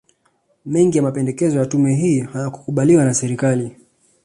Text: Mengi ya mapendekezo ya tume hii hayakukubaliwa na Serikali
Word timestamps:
Mengi 0.65 0.97
ya 0.97 1.03
mapendekezo 1.03 1.59
ya 1.59 1.65
tume 1.65 1.95
hii 1.95 2.19
hayakukubaliwa 2.19 3.05
na 3.05 3.13
Serikali 3.13 3.75